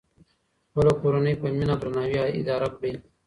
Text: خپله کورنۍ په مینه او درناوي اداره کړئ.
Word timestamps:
خپله 0.67 0.91
کورنۍ 1.01 1.33
په 1.41 1.47
مینه 1.57 1.75
او 1.75 1.79
درناوي 1.81 2.21
اداره 2.41 2.67
کړئ. 2.77 2.93